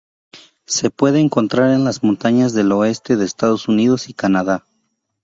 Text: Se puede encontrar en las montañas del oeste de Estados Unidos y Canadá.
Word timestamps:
Se 0.65 0.89
puede 0.89 1.19
encontrar 1.19 1.69
en 1.75 1.83
las 1.83 2.01
montañas 2.01 2.53
del 2.53 2.71
oeste 2.71 3.17
de 3.17 3.25
Estados 3.25 3.67
Unidos 3.67 4.09
y 4.09 4.15
Canadá. 4.15 4.65